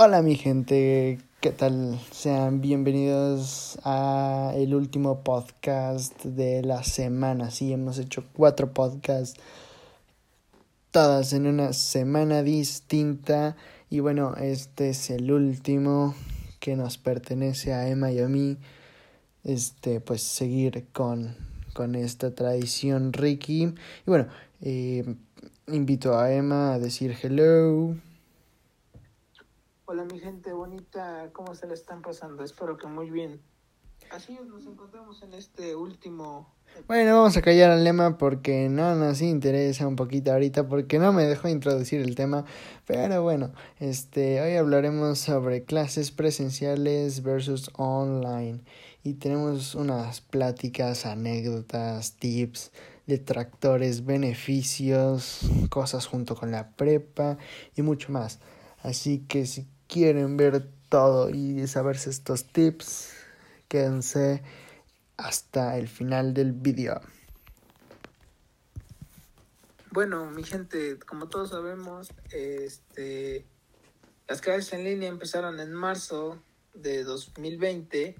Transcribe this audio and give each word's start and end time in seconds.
Hola 0.00 0.22
mi 0.22 0.36
gente, 0.36 1.18
¿qué 1.40 1.50
tal? 1.50 1.98
Sean 2.12 2.60
bienvenidos 2.60 3.80
a 3.82 4.52
el 4.54 4.76
último 4.76 5.24
podcast 5.24 6.24
de 6.24 6.62
la 6.62 6.84
semana. 6.84 7.50
Sí, 7.50 7.72
hemos 7.72 7.98
hecho 7.98 8.22
cuatro 8.32 8.72
podcasts, 8.72 9.40
todas 10.92 11.32
en 11.32 11.48
una 11.48 11.72
semana 11.72 12.44
distinta. 12.44 13.56
Y 13.90 13.98
bueno, 13.98 14.36
este 14.36 14.90
es 14.90 15.10
el 15.10 15.32
último 15.32 16.14
que 16.60 16.76
nos 16.76 16.96
pertenece 16.96 17.72
a 17.72 17.88
Emma 17.88 18.12
y 18.12 18.20
a 18.20 18.28
mí. 18.28 18.56
Este, 19.42 19.98
pues 19.98 20.22
seguir 20.22 20.86
con, 20.92 21.34
con 21.72 21.96
esta 21.96 22.32
tradición 22.36 23.12
Ricky. 23.12 23.64
Y 23.64 23.74
bueno, 24.06 24.28
eh, 24.60 25.16
invito 25.66 26.16
a 26.16 26.32
Emma 26.32 26.74
a 26.74 26.78
decir 26.78 27.16
hello. 27.20 27.96
Hola 29.90 30.04
mi 30.04 30.20
gente 30.20 30.52
bonita, 30.52 31.30
¿cómo 31.32 31.54
se 31.54 31.66
la 31.66 31.72
están 31.72 32.02
pasando? 32.02 32.44
Espero 32.44 32.76
que 32.76 32.86
muy 32.86 33.08
bien. 33.08 33.40
Así 34.10 34.38
nos 34.46 34.66
encontramos 34.66 35.22
en 35.22 35.32
este 35.32 35.74
último... 35.74 36.54
Bueno, 36.86 37.16
vamos 37.16 37.38
a 37.38 37.40
callar 37.40 37.70
al 37.70 37.84
lema 37.84 38.18
porque 38.18 38.68
no 38.68 38.94
nos 38.96 39.22
interesa 39.22 39.88
un 39.88 39.96
poquito 39.96 40.30
ahorita 40.30 40.68
porque 40.68 40.98
no 40.98 41.14
me 41.14 41.24
dejó 41.24 41.48
introducir 41.48 42.02
el 42.02 42.16
tema. 42.16 42.44
Pero 42.86 43.22
bueno, 43.22 43.54
este, 43.78 44.42
hoy 44.42 44.56
hablaremos 44.56 45.20
sobre 45.20 45.64
clases 45.64 46.10
presenciales 46.10 47.22
versus 47.22 47.70
online. 47.78 48.60
Y 49.02 49.14
tenemos 49.14 49.74
unas 49.74 50.20
pláticas, 50.20 51.06
anécdotas, 51.06 52.12
tips, 52.16 52.72
detractores, 53.06 54.04
beneficios, 54.04 55.40
cosas 55.70 56.06
junto 56.06 56.36
con 56.36 56.50
la 56.50 56.72
prepa 56.76 57.38
y 57.74 57.80
mucho 57.80 58.12
más. 58.12 58.38
Así 58.82 59.20
que 59.26 59.46
si 59.46 59.66
quieren 59.88 60.36
ver 60.36 60.68
todo 60.88 61.30
y 61.30 61.66
saberse 61.66 62.10
estos 62.10 62.44
tips, 62.44 63.12
quédense 63.66 64.42
hasta 65.16 65.76
el 65.78 65.88
final 65.88 66.34
del 66.34 66.52
video. 66.52 67.00
Bueno, 69.90 70.30
mi 70.30 70.44
gente, 70.44 70.98
como 70.98 71.28
todos 71.28 71.50
sabemos, 71.50 72.12
este, 72.30 73.44
las 74.28 74.40
clases 74.40 74.72
en 74.74 74.84
línea 74.84 75.08
empezaron 75.08 75.58
en 75.58 75.72
marzo 75.72 76.40
de 76.74 77.02
2020, 77.02 78.14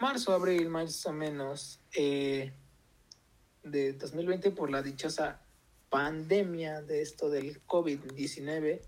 marzo, 0.00 0.32
abril, 0.34 0.68
más 0.68 1.06
o 1.06 1.12
menos, 1.12 1.80
eh, 1.94 2.52
de 3.62 3.92
2020 3.94 4.50
por 4.50 4.70
la 4.70 4.82
dichosa 4.82 5.40
pandemia 5.88 6.82
de 6.82 7.02
esto 7.02 7.30
del 7.30 7.64
COVID-19 7.66 8.80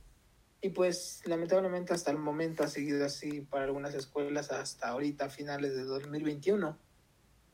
y 0.61 0.71
pues 0.71 1.21
lamentablemente 1.25 1.95
hasta 1.95 2.11
el 2.11 2.19
momento 2.19 2.65
ha 2.65 2.69
seguido 2.69 3.05
así 3.05 3.43
para 3.43 3.65
algunas 3.65 3.95
escuelas 3.95 4.51
hasta 4.51 4.89
ahorita, 4.89 5.31
finales 5.31 5.77
de 5.77 5.85
2021. 5.85 6.77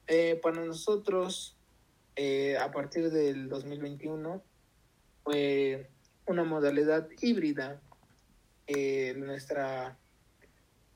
Eh, 0.06 0.40
para 0.42 0.64
nosotros, 0.64 1.56
eh, 2.16 2.56
a 2.56 2.70
partir 2.70 3.10
del 3.10 3.48
2021, 3.48 4.42
fue 5.22 5.90
una 6.26 6.44
modalidad 6.44 7.08
híbrida. 7.20 7.80
Eh, 8.66 9.14
nuestra 9.18 9.98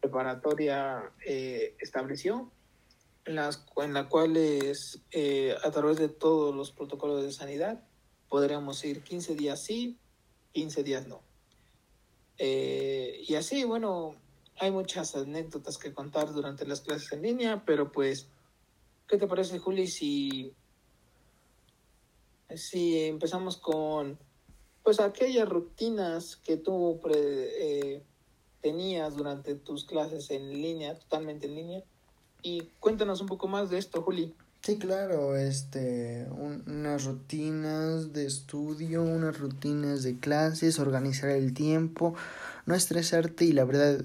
preparatoria 0.01 1.13
estableció, 1.27 2.51
en, 3.27 3.35
las, 3.35 3.67
en 3.77 3.93
la 3.93 4.09
cual 4.09 4.37
es, 4.37 5.03
a 5.63 5.71
través 5.71 5.99
de 5.99 6.09
todos 6.09 6.55
los 6.55 6.73
protocolos 6.73 7.23
de 7.23 7.33
sanidad 7.33 7.85
podríamos 8.29 8.85
ir 8.85 9.03
15 9.03 9.35
días 9.35 9.63
sí, 9.63 9.99
15 10.53 10.83
días 10.83 11.07
no. 11.07 11.28
Eh, 12.39 13.25
y 13.27 13.35
así, 13.35 13.65
bueno, 13.65 14.15
hay 14.61 14.71
muchas 14.71 15.15
anécdotas 15.17 15.77
que 15.77 15.93
contar 15.93 16.33
durante 16.33 16.67
las 16.67 16.81
clases 16.81 17.13
en 17.13 17.23
línea, 17.23 17.63
pero 17.67 17.91
pues, 17.91 18.29
¿qué 19.09 19.19
te 19.19 19.27
parece, 19.27 19.59
Juli, 19.59 19.89
si, 19.89 20.55
si 22.55 23.01
empezamos 23.07 23.57
con, 23.57 24.19
pues, 24.83 25.01
aquellas 25.01 25.49
rutinas 25.49 26.37
que 26.37 26.57
tú 26.57 27.01
eh, 27.13 28.03
tenías 28.61 29.17
durante 29.17 29.55
tus 29.57 29.85
clases 29.85 30.31
en 30.31 30.51
línea, 30.51 30.99
totalmente 30.99 31.47
en 31.47 31.55
línea? 31.57 31.83
Y 32.43 32.63
cuéntanos 32.79 33.21
un 33.21 33.27
poco 33.27 33.49
más 33.49 33.69
de 33.71 33.79
esto, 33.79 34.03
Juli. 34.03 34.35
Sí, 34.61 34.77
claro, 34.77 35.37
este, 35.37 36.27
unas 36.31 37.05
rutinas 37.05 38.13
de 38.13 38.27
estudio, 38.27 39.03
unas 39.03 39.39
rutinas 39.39 40.03
de 40.03 40.19
clases, 40.19 40.79
organizar 40.79 41.31
el 41.31 41.55
tiempo, 41.55 42.15
no 42.67 42.75
estresarte 42.75 43.47
y 43.47 43.53
la 43.53 43.65
verdad, 43.65 44.05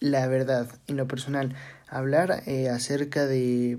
la 0.00 0.26
verdad, 0.26 0.68
en 0.86 0.96
lo 0.96 1.08
personal, 1.08 1.56
hablar 1.88 2.42
eh, 2.46 2.68
acerca 2.68 3.26
de 3.26 3.78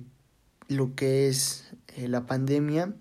lo 0.70 0.96
que 0.96 1.28
es 1.28 1.66
eh, 1.96 2.08
la 2.08 2.26
pandemia. 2.26 2.94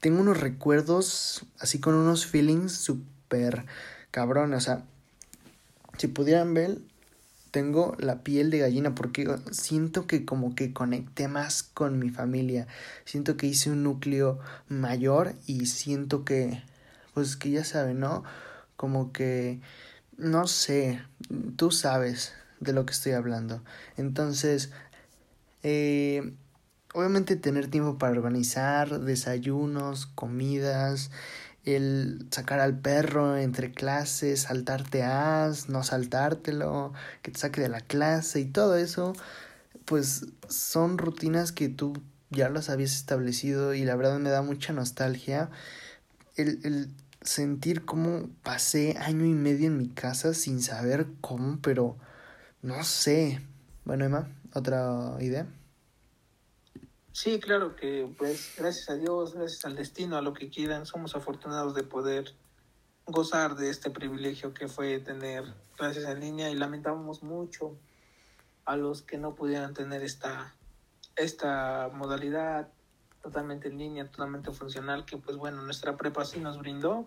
Tengo 0.00 0.20
unos 0.20 0.40
recuerdos, 0.40 1.44
así 1.58 1.80
con 1.80 1.94
unos 1.94 2.24
feelings 2.24 2.72
súper 2.72 3.66
cabrón, 4.10 4.54
o 4.54 4.60
sea, 4.60 4.84
si 5.98 6.06
pudieran 6.06 6.54
ver, 6.54 6.78
tengo 7.54 7.94
la 8.00 8.24
piel 8.24 8.50
de 8.50 8.58
gallina 8.58 8.96
porque 8.96 9.32
siento 9.52 10.08
que 10.08 10.24
como 10.24 10.56
que 10.56 10.72
conecté 10.72 11.28
más 11.28 11.62
con 11.62 12.00
mi 12.00 12.10
familia. 12.10 12.66
Siento 13.04 13.36
que 13.36 13.46
hice 13.46 13.70
un 13.70 13.84
núcleo 13.84 14.40
mayor 14.66 15.34
y 15.46 15.66
siento 15.66 16.24
que, 16.24 16.64
pues 17.14 17.36
que 17.36 17.52
ya 17.52 17.62
saben, 17.62 18.00
¿no? 18.00 18.24
Como 18.74 19.12
que, 19.12 19.60
no 20.16 20.48
sé, 20.48 21.00
tú 21.54 21.70
sabes 21.70 22.32
de 22.58 22.72
lo 22.72 22.86
que 22.86 22.92
estoy 22.92 23.12
hablando. 23.12 23.62
Entonces, 23.96 24.72
eh, 25.62 26.34
obviamente 26.92 27.36
tener 27.36 27.68
tiempo 27.68 27.98
para 27.98 28.14
organizar 28.14 28.98
desayunos, 28.98 30.06
comidas, 30.06 31.12
el 31.64 32.26
sacar 32.30 32.60
al 32.60 32.78
perro 32.78 33.36
entre 33.36 33.72
clases, 33.72 34.42
saltarte 34.42 35.02
as, 35.02 35.68
no 35.68 35.82
saltártelo, 35.82 36.92
que 37.22 37.30
te 37.30 37.38
saque 37.38 37.60
de 37.60 37.68
la 37.68 37.80
clase 37.80 38.40
y 38.40 38.46
todo 38.46 38.76
eso, 38.76 39.14
pues 39.84 40.26
son 40.48 40.98
rutinas 40.98 41.52
que 41.52 41.68
tú 41.68 41.94
ya 42.30 42.48
las 42.48 42.70
habías 42.70 42.94
establecido 42.94 43.74
y 43.74 43.84
la 43.84 43.96
verdad 43.96 44.18
me 44.18 44.30
da 44.30 44.42
mucha 44.42 44.72
nostalgia 44.72 45.50
el, 46.36 46.60
el 46.64 46.90
sentir 47.22 47.84
cómo 47.84 48.28
pasé 48.42 48.96
año 48.98 49.24
y 49.24 49.34
medio 49.34 49.66
en 49.66 49.78
mi 49.78 49.88
casa 49.88 50.34
sin 50.34 50.62
saber 50.62 51.06
cómo, 51.20 51.58
pero 51.62 51.96
no 52.62 52.84
sé. 52.84 53.40
Bueno, 53.84 54.04
Emma, 54.04 54.28
¿otra 54.52 55.16
idea? 55.20 55.46
Sí, 57.14 57.38
claro 57.38 57.76
que 57.76 58.12
pues 58.18 58.54
gracias 58.58 58.90
a 58.90 58.96
Dios, 58.96 59.34
gracias 59.34 59.64
al 59.64 59.76
destino, 59.76 60.16
a 60.16 60.20
lo 60.20 60.34
que 60.34 60.50
quieran, 60.50 60.84
somos 60.84 61.14
afortunados 61.14 61.72
de 61.76 61.84
poder 61.84 62.34
gozar 63.06 63.54
de 63.54 63.70
este 63.70 63.88
privilegio 63.88 64.52
que 64.52 64.66
fue 64.66 64.98
tener 64.98 65.44
clases 65.76 66.06
en 66.06 66.18
línea 66.18 66.50
y 66.50 66.56
lamentamos 66.56 67.22
mucho 67.22 67.78
a 68.64 68.74
los 68.74 69.02
que 69.02 69.16
no 69.16 69.36
pudieran 69.36 69.74
tener 69.74 70.02
esta, 70.02 70.56
esta 71.14 71.88
modalidad 71.94 72.72
totalmente 73.22 73.68
en 73.68 73.78
línea, 73.78 74.10
totalmente 74.10 74.50
funcional, 74.50 75.04
que 75.04 75.16
pues 75.16 75.36
bueno, 75.36 75.62
nuestra 75.62 75.96
prepa 75.96 76.24
sí 76.24 76.40
nos 76.40 76.58
brindó, 76.58 77.06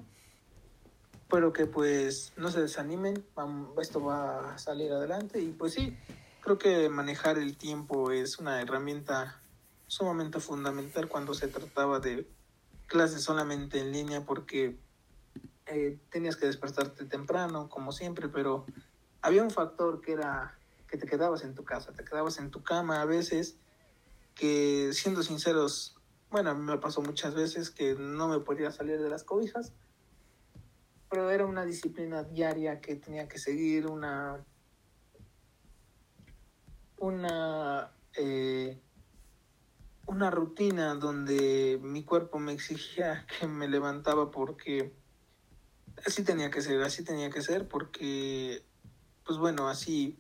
pero 1.30 1.52
que 1.52 1.66
pues 1.66 2.32
no 2.38 2.50
se 2.50 2.62
desanimen, 2.62 3.26
esto 3.82 4.02
va 4.02 4.54
a 4.54 4.58
salir 4.58 4.90
adelante 4.94 5.42
y 5.42 5.50
pues 5.50 5.74
sí, 5.74 5.98
creo 6.40 6.58
que 6.58 6.88
manejar 6.88 7.38
el 7.38 7.58
tiempo 7.58 8.12
es 8.12 8.40
una 8.40 8.62
herramienta 8.62 9.42
sumamente 9.88 10.40
fundamental 10.40 11.08
cuando 11.08 11.34
se 11.34 11.48
trataba 11.48 12.00
de 12.00 12.28
clases 12.88 13.24
solamente 13.24 13.80
en 13.80 13.92
línea 13.92 14.26
porque 14.26 14.78
eh, 15.66 16.00
tenías 16.10 16.36
que 16.36 16.46
despertarte 16.46 17.06
temprano, 17.06 17.70
como 17.70 17.92
siempre, 17.92 18.30
pero 18.30 18.66
había 19.22 19.44
un 19.44 19.52
factor 19.52 20.02
que 20.02 20.14
era 20.14 20.58
que 20.88 20.98
te 20.98 21.06
quedabas 21.06 21.44
en 21.44 21.54
tu 21.54 21.66
casa, 21.66 21.92
te 21.92 22.06
quedabas 22.06 22.40
en 22.40 22.50
tu 22.50 22.64
cama 22.64 23.02
a 23.02 23.06
veces, 23.06 23.58
que 24.36 24.92
siendo 24.94 25.22
sinceros, 25.22 25.98
bueno, 26.30 26.52
a 26.52 26.54
mí 26.54 26.62
me 26.62 26.78
pasó 26.78 27.02
muchas 27.02 27.36
veces 27.36 27.70
que 27.70 27.96
no 27.96 28.30
me 28.30 28.40
podía 28.40 28.72
salir 28.72 29.02
de 29.02 29.10
las 29.10 29.26
cobijas, 29.26 29.74
pero 31.10 31.30
era 31.30 31.46
una 31.46 31.66
disciplina 31.66 32.24
diaria 32.24 32.80
que 32.80 32.96
tenía 32.96 33.28
que 33.28 33.38
seguir, 33.38 33.88
una, 33.88 34.46
una 37.00 37.92
eh, 38.14 38.80
una 40.08 40.32
rutina 40.32 40.96
donde 40.96 41.80
mi 41.84 42.04
cuerpo 42.04 42.40
me 42.40 42.54
exigía 42.54 43.26
que 43.40 43.48
me 43.48 43.68
levantaba 43.68 44.32
porque 44.32 44.94
así 46.06 46.24
tenía 46.24 46.50
que 46.50 46.62
ser, 46.62 46.82
así 46.82 47.04
tenía 47.04 47.30
que 47.30 47.42
ser 47.42 47.68
porque 47.68 48.64
pues 49.26 49.38
bueno, 49.38 49.68
así 49.68 50.18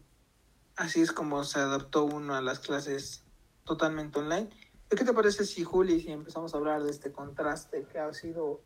así 0.75 1.01
es 1.01 1.11
como 1.11 1.43
se 1.43 1.59
adaptó 1.59 2.05
uno 2.05 2.35
a 2.35 2.41
las 2.41 2.59
clases 2.59 3.23
totalmente 3.65 4.19
online. 4.19 4.49
¿Qué 4.89 5.03
te 5.03 5.13
parece 5.13 5.45
si 5.45 5.63
Juli, 5.63 5.99
si 5.99 6.11
empezamos 6.11 6.53
a 6.53 6.57
hablar 6.57 6.83
de 6.83 6.91
este 6.91 7.11
contraste 7.11 7.85
que 7.91 7.99
ha 7.99 8.13
sido 8.13 8.61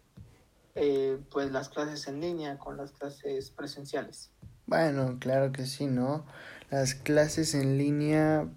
eh, 0.76 1.20
pues 1.32 1.52
las 1.52 1.70
clases 1.70 2.08
en 2.08 2.22
línea 2.22 2.60
con 2.60 2.78
las 2.78 2.92
clases 2.92 3.50
presenciales? 3.50 4.30
Bueno, 4.68 5.18
claro 5.20 5.52
que 5.52 5.66
sí, 5.66 5.88
¿no? 5.88 6.26
Las 6.70 6.94
clases 6.94 7.56
en 7.56 7.78
línea 7.78 8.48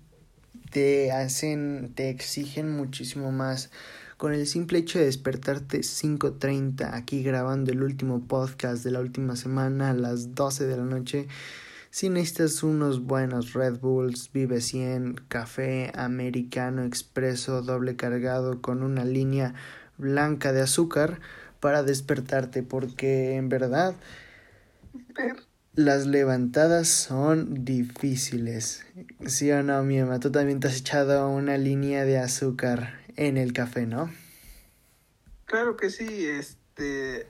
te 0.75 1.13
hacen, 1.13 1.93
te 1.95 2.11
exigen 2.11 2.77
muchísimo 2.77 3.31
más. 3.31 3.71
Con 4.17 4.35
el 4.35 4.45
simple 4.49 4.81
hecho 4.81 4.99
de 4.99 5.05
despertarte 5.05 5.79
5.30 5.79 6.91
aquí 6.93 7.23
grabando 7.23 7.71
el 7.71 7.81
último 7.81 8.27
podcast 8.27 8.83
de 8.83 8.91
la 8.91 8.99
última 8.99 9.37
semana 9.37 9.91
a 9.91 9.95
las 9.95 10.35
12 10.35 10.67
de 10.67 10.77
la 10.77 10.83
noche, 10.83 11.29
si 11.91 12.09
necesitas 12.09 12.65
unos 12.65 13.05
buenos 13.05 13.53
Red 13.53 13.79
Bulls, 13.79 14.33
Vive 14.33 14.61
100, 14.61 15.21
café 15.29 15.93
americano 15.95 16.83
expreso 16.83 17.63
doble 17.63 17.95
cargado 17.95 18.61
con 18.61 18.83
una 18.83 19.05
línea 19.05 19.55
blanca 19.97 20.53
de 20.53 20.63
azúcar 20.63 21.21
para 21.61 21.85
despertarte 21.85 22.65
porque 22.65 23.37
en 23.37 23.49
verdad 23.49 23.95
las 25.77 26.07
levantadas 26.07 26.89
son 26.89 27.65
difíciles. 27.65 28.87
¿Sí 29.27 29.51
o 29.51 29.63
no, 29.63 29.83
mi 29.83 29.99
Emma? 29.99 30.21
Tú 30.21 30.31
también 30.31 30.61
te 30.61 30.69
has 30.69 30.79
echado 30.79 31.29
una 31.29 31.59
línea 31.59 32.05
de 32.05 32.19
azúcar 32.19 33.01
en 33.17 33.37
el 33.37 33.53
café, 33.53 33.87
¿no? 33.87 34.11
Claro 35.47 35.77
que 35.77 35.91
sí, 35.91 36.27
este 36.27 37.27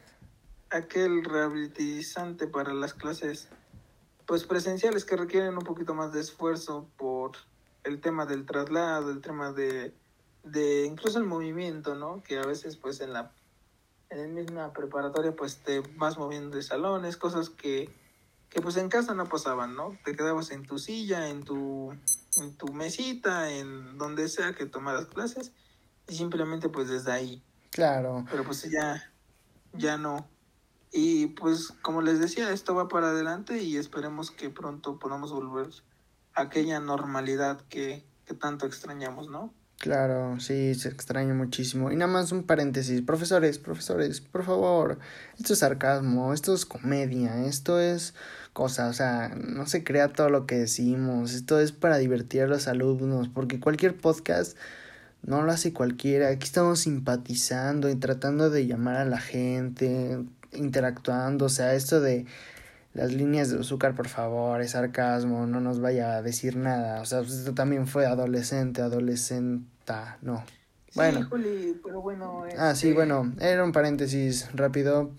aquel 0.71 1.25
rehabilitizante 1.25 2.47
para 2.47 2.75
las 2.75 2.95
clases 2.95 3.49
pues 4.27 4.45
presenciales 4.45 5.05
que 5.05 5.17
requieren 5.17 5.57
un 5.57 5.65
poquito 5.65 5.95
más 5.95 6.13
de 6.13 6.21
esfuerzo 6.21 6.89
por 6.97 7.33
el 7.85 8.01
tema 8.01 8.27
del 8.27 8.47
traslado, 8.47 9.11
el 9.11 9.21
tema 9.21 9.53
de, 9.53 9.93
de 10.43 10.87
incluso 10.87 11.19
el 11.19 11.27
movimiento, 11.27 11.95
¿no? 11.95 12.23
Que 12.23 12.39
a 12.39 12.47
veces 12.47 12.77
pues 12.77 13.01
en 13.01 13.13
la 13.13 13.33
en 14.11 14.21
la 14.21 14.27
misma 14.29 14.73
preparatoria 14.73 15.35
pues 15.35 15.59
te 15.59 15.81
vas 15.97 16.19
moviendo 16.19 16.57
de 16.57 16.63
salones, 16.63 17.17
cosas 17.17 17.51
que 17.51 17.91
que 18.51 18.61
pues 18.61 18.77
en 18.77 18.89
casa 18.89 19.15
no 19.15 19.29
pasaban, 19.29 19.75
¿no? 19.75 19.97
Te 20.05 20.15
quedabas 20.15 20.51
en 20.51 20.65
tu 20.65 20.79
silla, 20.79 21.29
en 21.29 21.43
tu, 21.43 21.93
en 22.37 22.57
tu 22.57 22.73
mesita, 22.73 23.51
en 23.51 23.99
donde 23.99 24.29
sea 24.29 24.55
que 24.55 24.67
tomaras 24.67 25.07
clases 25.07 25.53
y 26.09 26.15
simplemente 26.15 26.69
pues 26.69 26.89
desde 26.89 27.13
ahí. 27.13 27.43
Claro. 27.71 28.25
Pero 28.31 28.45
pues 28.45 28.63
ya, 28.71 29.13
ya 29.73 29.97
no. 29.97 30.29
Y 30.93 31.27
pues 31.29 31.73
como 31.83 32.03
les 32.03 32.21
decía, 32.21 32.53
esto 32.53 32.75
va 32.75 32.87
para 32.87 33.09
adelante 33.09 33.63
y 33.63 33.77
esperemos 33.77 34.31
que 34.31 34.51
pronto 34.51 34.99
podamos 35.01 35.33
volver 35.33 35.69
a 36.35 36.43
aquella 36.43 36.79
normalidad 36.79 37.61
que, 37.63 38.05
que 38.25 38.35
tanto 38.35 38.67
extrañamos, 38.67 39.29
¿no? 39.29 39.53
Claro, 39.79 40.41
sí, 40.41 40.75
se 40.75 40.89
extraña 40.89 41.35
muchísimo. 41.35 41.93
Y 41.93 41.97
nada 41.97 42.11
más 42.11 42.33
un 42.33 42.45
paréntesis, 42.45 43.03
profesores, 43.03 43.59
profesores, 43.59 44.21
por 44.21 44.45
favor, 44.45 44.99
esto 45.39 45.53
es 45.53 45.59
sarcasmo, 45.59 46.33
esto 46.33 46.55
es 46.55 46.65
comedia, 46.65 47.45
esto 47.45 47.79
es 47.79 48.15
cosa, 48.55 48.89
o 48.89 48.93
sea, 48.95 49.35
no 49.37 49.67
se 49.67 49.85
crea 49.85 50.09
todo 50.09 50.31
lo 50.31 50.47
que 50.47 50.57
decimos, 50.57 51.35
esto 51.35 51.61
es 51.61 51.73
para 51.73 51.99
divertir 51.99 52.43
a 52.43 52.47
los 52.47 52.67
alumnos, 52.69 53.29
porque 53.29 53.61
cualquier 53.61 53.95
podcast 53.97 54.57
no 55.23 55.43
lo 55.43 55.53
hace 55.53 55.73
cualquiera, 55.73 56.29
aquí 56.29 56.45
estamos 56.45 56.81
simpatizando 56.81 57.91
y 57.91 57.97
tratando 57.97 58.51
de 58.51 58.67
llamar 58.67 58.97
a 58.97 59.05
la 59.05 59.19
gente, 59.21 60.25
interactuando, 60.53 61.47
o 61.47 61.51
sea, 61.51 61.75
esto 61.75 62.01
de 62.01 62.27
las 62.95 63.13
líneas 63.13 63.51
de 63.51 63.61
azúcar, 63.61 63.95
por 63.95 64.09
favor, 64.09 64.61
es 64.61 64.71
sarcasmo, 64.71 65.47
no 65.47 65.61
nos 65.61 65.81
vaya 65.81 66.17
a 66.17 66.23
decir 66.23 66.57
nada. 66.57 67.01
O 67.01 67.05
sea, 67.05 67.21
pues, 67.21 67.33
esto 67.33 67.53
también 67.53 67.87
fue 67.89 68.07
adolescente, 68.07 68.81
adolescenta, 68.83 70.19
no. 70.23 70.45
Bueno. 70.95 71.19
Sí, 71.19 71.27
Juli, 71.29 71.81
pero 71.85 72.01
bueno. 72.01 72.45
Ah, 72.57 72.75
sí, 72.77 72.89
este, 72.89 72.95
bueno, 72.95 73.33
era 73.41 73.65
un 73.65 73.73
paréntesis 73.73 74.49
rápido, 74.55 75.11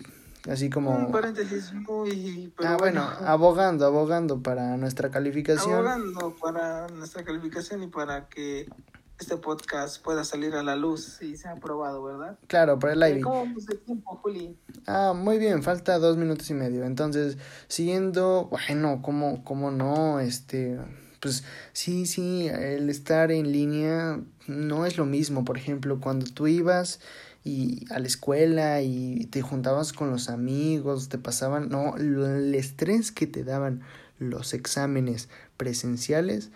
así 0.50 0.70
como... 0.70 0.96
Un 0.96 1.12
paréntesis 1.12 1.74
muy... 1.74 2.50
Pero 2.56 2.70
ah, 2.70 2.76
bueno, 2.78 3.02
abogando, 3.26 3.84
abogando 3.84 4.42
para 4.42 4.78
nuestra 4.78 5.10
calificación. 5.10 5.74
Abogando 5.74 6.34
para 6.40 6.88
nuestra 6.88 7.24
calificación 7.24 7.82
y 7.82 7.88
para 7.88 8.26
que 8.28 8.70
este 9.18 9.36
podcast 9.36 10.02
pueda 10.02 10.24
salir 10.24 10.54
a 10.54 10.62
la 10.62 10.76
luz 10.76 11.22
y 11.22 11.36
sea 11.36 11.52
aprobado, 11.52 12.02
¿verdad? 12.02 12.38
Claro, 12.46 12.78
por 12.78 12.90
el 12.90 13.00
live. 13.00 13.20
¿Cómo 13.20 13.40
vamos 13.40 13.66
de 13.66 13.76
tiempo, 13.76 14.16
Juli? 14.22 14.56
Ah, 14.86 15.14
muy 15.14 15.38
bien, 15.38 15.62
falta 15.62 15.98
dos 15.98 16.16
minutos 16.16 16.50
y 16.50 16.54
medio. 16.54 16.84
Entonces, 16.84 17.38
siguiendo, 17.68 18.48
bueno, 18.50 19.00
¿cómo, 19.02 19.42
cómo 19.44 19.70
no? 19.70 20.20
Este, 20.20 20.78
pues 21.20 21.44
sí, 21.72 22.06
sí, 22.06 22.48
el 22.48 22.90
estar 22.90 23.32
en 23.32 23.52
línea 23.52 24.20
no 24.46 24.84
es 24.84 24.98
lo 24.98 25.06
mismo. 25.06 25.44
Por 25.44 25.56
ejemplo, 25.56 25.98
cuando 26.00 26.26
tú 26.26 26.46
ibas 26.46 27.00
y 27.42 27.86
a 27.90 27.98
la 27.98 28.06
escuela 28.06 28.82
y 28.82 29.26
te 29.30 29.40
juntabas 29.40 29.92
con 29.92 30.10
los 30.10 30.28
amigos, 30.28 31.08
te 31.08 31.16
pasaban, 31.16 31.70
no, 31.70 31.96
el 31.96 32.54
estrés 32.54 33.12
que 33.12 33.26
te 33.26 33.44
daban 33.44 33.82
los 34.18 34.52
exámenes 34.52 35.28
presenciales 35.56 36.50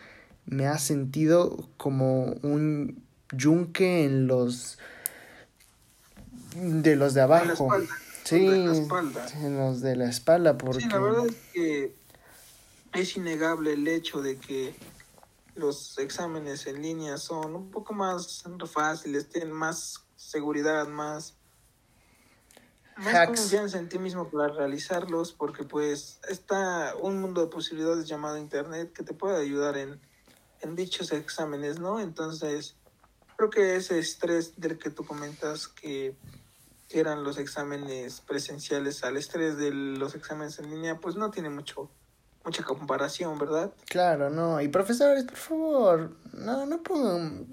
me 0.47 0.67
ha 0.67 0.79
sentido 0.79 1.69
como 1.77 2.25
un 2.43 3.03
yunque 3.33 4.05
en 4.05 4.27
los 4.27 4.79
de 6.55 6.97
los 6.97 7.15
de 7.15 7.21
abajo. 7.21 7.71
Sí, 8.25 8.47
en 8.47 9.57
los 9.57 9.81
de 9.81 9.97
la 9.97 10.09
espalda 10.09 10.57
porque 10.57 10.83
Sí, 10.83 10.89
la 10.89 10.99
verdad 10.99 11.27
es 11.27 11.37
que 11.53 11.95
es 12.93 13.17
innegable 13.17 13.73
el 13.73 13.89
hecho 13.89 14.21
de 14.23 14.37
que 14.39 14.75
los 15.55 15.99
exámenes 15.99 16.67
en 16.67 16.83
línea 16.83 17.17
son 17.19 17.55
un 17.55 17.71
poco 17.71 17.93
más 17.93 18.45
fáciles, 18.67 19.29
tienen 19.29 19.53
más 19.53 20.05
seguridad, 20.17 20.87
más 20.87 21.35
más 22.97 23.27
confianza 23.29 23.79
en 23.79 23.89
ti 23.89 23.99
mismo 23.99 24.29
para 24.29 24.53
realizarlos 24.53 25.33
porque 25.33 25.65
pues 25.65 26.21
está 26.29 26.95
un 27.01 27.21
mundo 27.21 27.41
de 27.41 27.47
posibilidades 27.47 28.07
llamado 28.07 28.37
internet 28.37 28.93
que 28.93 29.03
te 29.03 29.15
puede 29.15 29.41
ayudar 29.41 29.79
en 29.79 30.01
en 30.61 30.77
dichos 30.77 31.12
exámenes, 31.12 31.79
¿no? 31.79 32.01
Entonces, 32.01 32.77
creo 33.37 33.51
que 33.51 33.77
ese 33.77 33.99
estrés 33.99 34.61
del 34.61 34.79
que 34.79 34.91
tú 34.91 35.05
comentas 35.05 35.69
que 35.69 36.15
eran 36.90 37.23
los 37.23 37.38
exámenes 37.38 38.21
presenciales 38.21 39.05
al 39.05 39.17
estrés 39.17 39.57
de 39.57 39.71
los 39.71 40.14
exámenes 40.14 40.59
en 40.59 40.71
línea, 40.71 40.99
pues 40.99 41.17
no 41.17 41.31
tiene 41.31 41.50
mucho 41.50 41.90
mucha 42.45 42.62
comparación, 42.62 43.38
¿verdad? 43.38 43.73
Claro, 43.88 44.31
no. 44.31 44.61
Y 44.61 44.69
profesores, 44.69 45.25
por 45.25 45.37
favor, 45.37 46.17
no, 46.33 46.67
no 46.67 46.83
pongan 46.83 47.47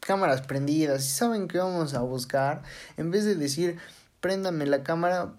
cámaras 0.00 0.42
prendidas. 0.42 1.04
Si 1.04 1.10
saben 1.10 1.48
que 1.48 1.58
vamos 1.58 1.94
a 1.94 2.00
buscar, 2.00 2.62
en 2.96 3.10
vez 3.10 3.24
de 3.24 3.36
decir, 3.36 3.78
préndame 4.20 4.66
la 4.66 4.82
cámara, 4.82 5.34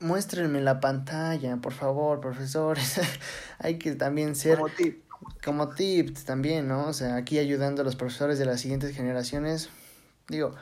muéstrenme 0.00 0.60
la 0.60 0.80
pantalla, 0.80 1.58
por 1.58 1.72
favor, 1.72 2.20
profesores. 2.20 3.00
Hay 3.58 3.78
que 3.78 3.94
también 3.94 4.34
ser 4.34 4.58
como 4.58 4.70
tips 5.76 6.24
también, 6.24 6.68
¿no? 6.68 6.88
O 6.88 6.92
sea, 6.92 7.16
aquí 7.16 7.38
ayudando 7.38 7.82
a 7.82 7.84
los 7.84 7.96
profesores 7.96 8.38
de 8.38 8.46
las 8.46 8.60
siguientes 8.60 8.94
generaciones. 8.94 9.70
Digo, 10.28 10.54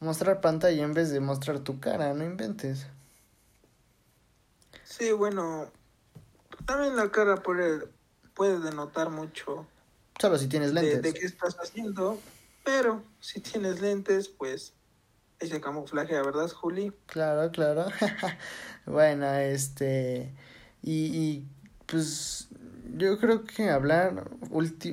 mostrar 0.00 0.40
pantalla 0.40 0.82
en 0.82 0.94
vez 0.94 1.10
de 1.10 1.20
mostrar 1.20 1.60
tu 1.60 1.80
cara, 1.80 2.12
no 2.14 2.24
inventes. 2.24 2.86
Sí, 4.84 5.12
bueno, 5.12 5.70
también 6.66 6.96
la 6.96 7.10
cara 7.10 7.36
puede, 7.36 7.88
puede 8.34 8.60
denotar 8.60 9.10
mucho. 9.10 9.66
Solo 10.20 10.38
si 10.38 10.48
tienes 10.48 10.72
lentes. 10.72 11.02
De, 11.02 11.12
qué 11.12 11.26
estás 11.26 11.56
haciendo, 11.60 12.18
pero 12.64 13.02
si 13.20 13.40
tienes 13.40 13.80
lentes, 13.80 14.28
pues 14.28 14.72
ese 15.38 15.60
camuflaje, 15.60 16.14
¿verdad, 16.14 16.48
Juli? 16.50 16.92
Claro, 17.06 17.50
claro. 17.50 17.86
bueno, 18.86 19.32
este. 19.34 20.32
Y, 20.82 21.06
y 21.16 21.48
pues 21.86 22.48
yo 22.92 23.18
creo 23.18 23.44
que 23.44 23.70
hablar, 23.70 24.30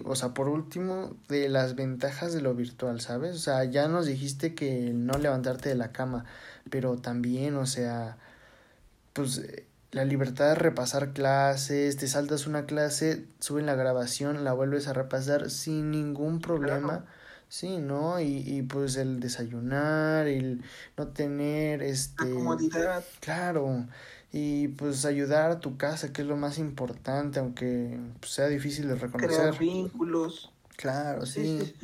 o 0.06 0.16
sea, 0.16 0.34
por 0.34 0.50
último, 0.50 1.16
de 1.28 1.50
las 1.50 1.76
ventajas 1.76 2.34
de 2.34 2.42
lo 2.42 2.56
virtual, 2.56 3.02
¿sabes? 3.02 3.36
O 3.36 3.40
sea, 3.40 3.64
ya 3.66 3.88
nos 3.88 4.06
dijiste 4.06 4.56
que 4.56 4.92
no 4.94 5.18
levantarte 5.18 5.70
de 5.70 5.76
la 5.76 5.92
cama, 5.92 6.26
pero 6.70 6.98
también, 6.98 7.56
o 7.56 7.66
sea, 7.66 8.18
pues 9.14 9.42
la 9.92 10.06
libertad 10.06 10.50
de 10.50 10.56
repasar 10.56 11.12
clases, 11.14 11.98
te 11.98 12.08
saltas 12.08 12.48
una 12.48 12.66
clase, 12.66 13.26
suben 13.40 13.66
la 13.66 13.76
grabación, 13.76 14.44
la 14.44 14.54
vuelves 14.54 14.88
a 14.88 14.94
repasar 14.94 15.50
sin 15.50 15.92
ningún 15.92 16.40
problema. 16.40 17.06
Sí, 17.50 17.80
¿no? 17.80 18.22
Y, 18.22 18.44
y 18.46 18.62
pues 18.62 18.96
el 18.96 19.20
desayunar, 19.20 20.26
el 20.28 20.64
no 20.96 21.10
tener 21.10 21.84
este... 21.84 22.24
La 22.24 22.34
comodidad. 22.34 23.04
Claro 23.20 23.88
y 24.32 24.70
pues 24.70 25.06
ayudar 25.06 25.52
a 25.52 25.60
tu 25.60 25.78
casa, 25.78 26.14
que 26.14 26.22
es 26.22 26.28
lo 26.28 26.38
más 26.38 26.58
importante, 26.58 27.40
aunque 27.40 28.00
pues, 28.20 28.32
sea 28.32 28.48
difícil 28.48 28.88
de 28.88 28.96
reconocer. 28.96 29.30
Crear 29.30 29.58
vínculos. 29.58 30.52
Claro, 30.78 31.26
sí. 31.26 31.76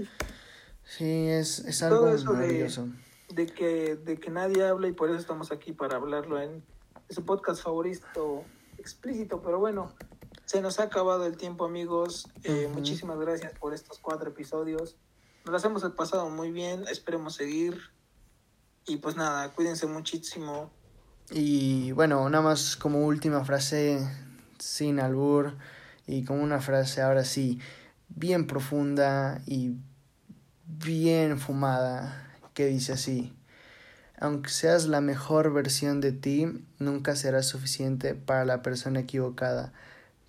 Sí, 0.83 1.27
es, 1.27 1.59
es 1.59 1.83
algo 1.83 2.05
maravilloso. 2.05 2.87
De, 3.29 3.45
que, 3.47 3.95
de 3.95 4.17
que 4.17 4.31
nadie 4.31 4.65
habla 4.65 4.87
y 4.87 4.93
por 4.93 5.09
eso 5.09 5.19
estamos 5.19 5.51
aquí 5.51 5.73
para 5.73 5.97
hablarlo 5.97 6.41
en 6.41 6.63
ese 7.09 7.21
podcast 7.21 7.61
favorito 7.61 8.45
explícito, 8.77 9.41
pero 9.41 9.59
bueno, 9.59 9.91
se 10.45 10.61
nos 10.61 10.79
ha 10.79 10.83
acabado 10.83 11.25
el 11.25 11.35
tiempo 11.35 11.65
amigos. 11.65 12.29
Eh, 12.43 12.69
muchísimas 12.73 13.19
gracias 13.19 13.51
por 13.59 13.73
estos 13.73 13.99
cuatro 13.99 14.29
episodios. 14.29 14.95
Nos 15.43 15.51
las 15.51 15.65
hemos 15.65 15.83
pasado 15.91 16.29
muy 16.29 16.51
bien, 16.51 16.85
esperemos 16.87 17.35
seguir. 17.35 17.77
Y 18.85 18.97
pues 18.97 19.17
nada, 19.17 19.53
cuídense 19.53 19.85
muchísimo 19.87 20.71
y 21.31 21.91
bueno, 21.91 22.29
nada 22.29 22.43
más 22.43 22.77
como 22.77 23.05
última 23.05 23.43
frase 23.43 23.99
sin 24.59 24.99
albur 24.99 25.55
y 26.05 26.23
con 26.23 26.39
una 26.39 26.61
frase 26.61 27.01
ahora 27.01 27.25
sí 27.25 27.59
bien 28.09 28.47
profunda 28.47 29.41
y 29.45 29.75
bien 30.65 31.37
fumada 31.39 32.31
que 32.53 32.67
dice 32.67 32.93
así. 32.93 33.33
Aunque 34.19 34.49
seas 34.49 34.87
la 34.87 35.01
mejor 35.01 35.53
versión 35.53 36.01
de 36.01 36.11
ti, 36.11 36.65
nunca 36.79 37.15
serás 37.15 37.45
suficiente 37.45 38.15
para 38.15 38.45
la 38.45 38.63
persona 38.63 39.01
equivocada. 39.01 39.73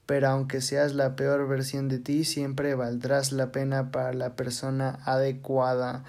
Pero 0.04 0.28
aunque 0.28 0.60
seas 0.60 0.94
la 0.94 1.16
peor 1.16 1.48
versión 1.48 1.88
de 1.88 1.98
ti, 1.98 2.24
siempre 2.24 2.74
valdrás 2.74 3.32
la 3.32 3.50
pena 3.50 3.90
para 3.90 4.12
la 4.12 4.36
persona 4.36 4.98
adecuada. 5.04 6.04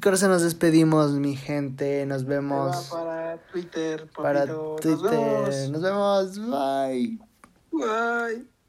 Y 0.00 0.02
con 0.02 0.14
eso 0.14 0.28
nos 0.28 0.40
despedimos, 0.40 1.12
mi 1.12 1.36
gente. 1.36 2.06
Nos 2.06 2.24
vemos. 2.24 2.88
Para 2.88 3.36
Twitter, 3.52 4.08
para 4.16 4.46
papito. 4.46 4.76
Twitter. 4.80 5.68
Nos 5.68 5.82
vemos. 5.82 6.38
Nos 6.38 6.38
vemos. 6.38 6.38
Bye. 6.48 7.18
Bye. 7.70 8.59